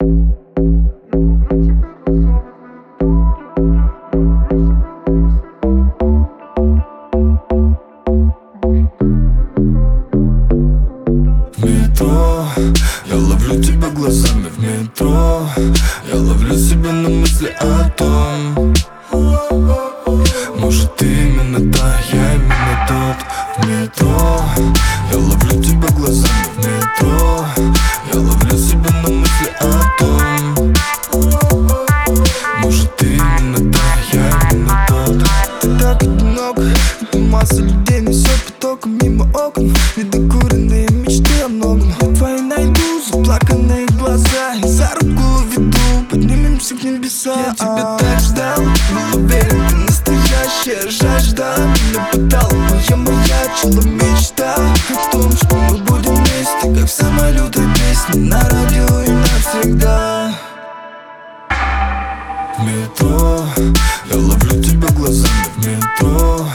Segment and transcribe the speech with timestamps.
[0.00, 0.14] Метро
[13.06, 15.48] Я ловлю тебя глазами в метро.
[16.08, 18.72] Я ловлю себя на мысли о том
[20.60, 23.16] Может ты именно та, я именно тот
[23.56, 24.40] В метро.
[25.10, 25.47] Я ловлю
[37.88, 39.72] людей несет потоком мимо окон.
[39.96, 44.54] Недокуренные мечты о многом твои найду, заплаканные глаза.
[44.54, 47.38] И за руку веду, поднимемся к небесам.
[47.46, 51.54] Я тебя так ждал, был уверен, ты настоящая жажда.
[52.12, 54.54] Пытала моя маячила мечта.
[54.90, 60.32] О том, что мы будем вместе, как в самой лютой песне На радио и навсегда.
[62.60, 63.46] Метро
[64.10, 66.48] Я ловлю тебя глазами в метро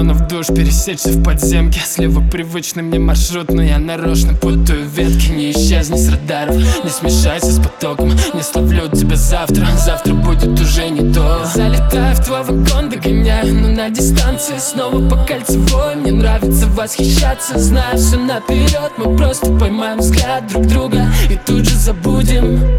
[0.00, 1.80] Среди миллионов душ пересечься в подземке.
[1.84, 5.30] Слева привычный мне маршрут, но я нарочно путаю ветки.
[5.30, 8.08] Не исчезни с радаров, не смешайся с потоком.
[8.32, 11.44] Не словлю тебя завтра, завтра будет уже не то.
[11.54, 14.54] Залетаю в твой вагон, догоняю, но на дистанции.
[14.58, 17.58] Снова по кольцевой, мне нравится восхищаться.
[17.58, 22.78] Знаю все наперед, мы просто поймаем взгляд друг друга И тут же забудем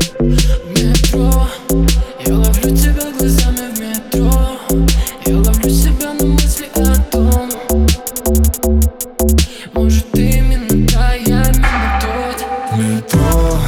[9.73, 12.45] Может ты именно та, я именно тот?
[12.71, 13.59] В метро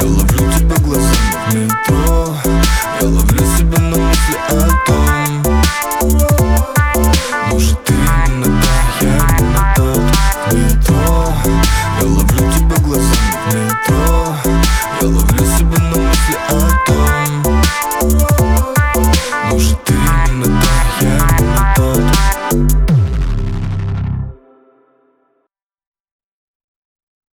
[0.00, 1.68] Я ловлю тебя глазами.
[1.68, 1.85] в